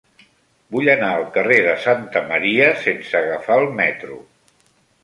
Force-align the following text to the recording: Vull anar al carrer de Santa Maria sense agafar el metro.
Vull 0.75 0.87
anar 0.93 1.09
al 1.17 1.27
carrer 1.35 1.59
de 1.67 1.75
Santa 1.85 2.25
Maria 2.33 2.71
sense 2.87 3.17
agafar 3.25 3.61
el 3.67 3.71
metro. 3.85 4.21